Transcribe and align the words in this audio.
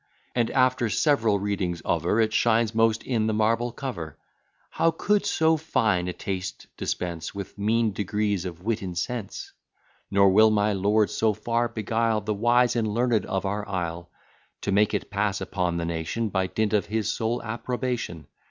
And, 0.33 0.49
after 0.49 0.89
several 0.89 1.37
readings 1.37 1.79
over, 1.85 2.19
It 2.19 2.33
shines 2.33 2.73
most 2.73 3.03
in 3.03 3.27
the 3.27 3.35
marble 3.35 3.71
cover. 3.71 4.17
How 4.71 4.89
could 4.89 5.27
so 5.27 5.57
fine 5.57 6.07
a 6.07 6.13
taste 6.13 6.65
dispense 6.75 7.35
With 7.35 7.59
mean 7.59 7.93
degrees 7.93 8.43
of 8.45 8.63
wit 8.63 8.81
and 8.81 8.97
sense? 8.97 9.53
Nor 10.09 10.31
will 10.31 10.49
my 10.49 10.73
lord 10.73 11.11
so 11.11 11.33
far 11.35 11.67
beguile 11.67 12.19
The 12.21 12.33
wise 12.33 12.75
and 12.75 12.87
learned 12.87 13.27
of 13.27 13.45
our 13.45 13.69
isle; 13.69 14.09
To 14.61 14.71
make 14.71 14.95
it 14.95 15.11
pass 15.11 15.39
upon 15.39 15.77
the 15.77 15.85
nation, 15.85 16.29
By 16.29 16.47
dint 16.47 16.73
of 16.73 16.87
his 16.87 17.07
sole 17.13 17.43
approbation. 17.43 18.25